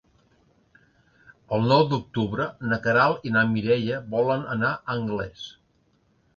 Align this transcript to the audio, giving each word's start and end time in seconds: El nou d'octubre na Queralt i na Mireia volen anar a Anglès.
El 1.57 1.67
nou 1.73 1.83
d'octubre 1.91 2.49
na 2.73 2.81
Queralt 2.87 3.29
i 3.31 3.35
na 3.37 3.45
Mireia 3.55 4.03
volen 4.17 4.51
anar 4.59 4.75
a 4.75 4.99
Anglès. 4.99 5.49